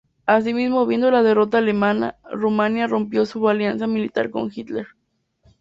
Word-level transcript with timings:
Asimismo, 0.25 0.87
viendo 0.87 1.11
la 1.11 1.21
derrota 1.21 1.59
alemana, 1.59 2.15
Rumania 2.31 2.87
rompió 2.87 3.23
su 3.27 3.47
alianza 3.47 3.85
militar 3.85 4.31
con 4.31 4.49
Hitler. 4.51 4.87